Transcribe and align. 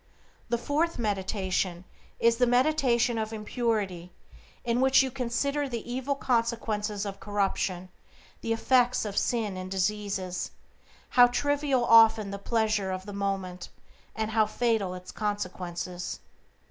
"The 0.49 0.57
fourth 0.57 0.97
meditation 0.97 1.85
is 2.19 2.37
the 2.37 2.47
meditation 2.47 3.19
of 3.19 3.31
impurity, 3.31 4.11
in 4.65 4.81
which 4.81 5.03
you 5.03 5.11
consider 5.11 5.69
the 5.69 5.87
evil 5.87 6.15
consequences 6.15 7.05
of 7.05 7.19
corruption, 7.19 7.89
the 8.41 8.51
effects 8.51 9.05
of 9.05 9.15
sin 9.15 9.55
and 9.57 9.69
diseases. 9.69 10.49
How 11.09 11.27
trivial 11.27 11.85
often 11.85 12.31
the 12.31 12.39
pleasure 12.39 12.89
of 12.89 13.05
the 13.05 13.13
moment, 13.13 13.69
and 14.15 14.31
how 14.31 14.47
fatal 14.47 14.95
its 14.95 15.11
consequences. 15.11 16.19